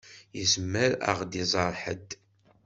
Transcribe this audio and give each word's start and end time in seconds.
Izmer 0.43 0.91
ad 1.09 1.13
ɣ-d-iẓeṛ 1.19 1.73
ḥedd. 1.83 2.09